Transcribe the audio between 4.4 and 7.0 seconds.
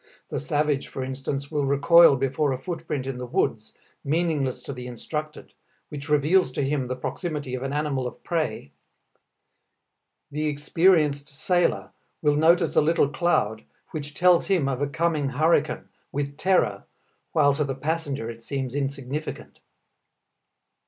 to the uninstructed, which reveals to him the